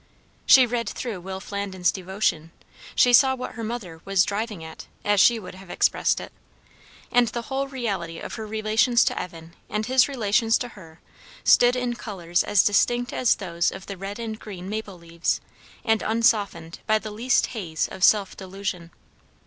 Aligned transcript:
She 0.47 0.65
read 0.65 0.89
through 0.89 1.19
Will 1.21 1.39
Flandin's 1.39 1.91
devotion; 1.91 2.49
she 2.95 3.13
saw 3.13 3.35
what 3.35 3.51
her 3.51 3.63
mother 3.63 4.01
was 4.03 4.23
"driving 4.23 4.63
at," 4.63 4.87
as 5.05 5.19
she 5.19 5.37
would 5.37 5.53
have 5.53 5.69
expressed 5.69 6.19
it. 6.19 6.31
And 7.11 7.27
the 7.27 7.43
whole 7.43 7.67
reality 7.67 8.17
of 8.17 8.33
her 8.33 8.47
relations 8.47 9.03
to 9.03 9.21
Evan 9.21 9.53
and 9.69 9.85
his 9.85 10.07
relations 10.07 10.57
to 10.57 10.69
her 10.69 11.01
stood 11.43 11.75
in 11.75 11.93
colours 11.93 12.43
as 12.43 12.63
distinct 12.63 13.13
as 13.13 13.35
those 13.35 13.71
of 13.71 13.85
the 13.85 13.95
red 13.95 14.17
and 14.17 14.39
green 14.39 14.69
maple 14.71 14.97
leaves, 14.97 15.39
and 15.85 16.01
unsoftened 16.01 16.79
by 16.87 16.97
the 16.97 17.11
least 17.11 17.45
haze 17.53 17.87
of 17.87 18.03
self 18.03 18.35
delusion. 18.35 18.89